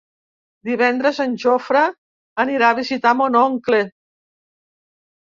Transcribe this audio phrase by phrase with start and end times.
[0.67, 1.83] Divendres en Jofre
[2.43, 3.83] anirà a visitar mon oncle.